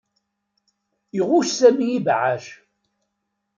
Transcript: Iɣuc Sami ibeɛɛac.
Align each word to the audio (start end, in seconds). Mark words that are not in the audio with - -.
Iɣuc 1.19 1.47
Sami 1.51 1.85
ibeɛɛac. 1.97 2.45